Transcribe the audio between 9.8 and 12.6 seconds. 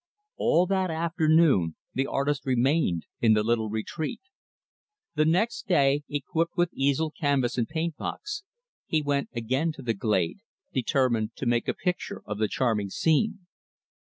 the glade determined to make a picture of the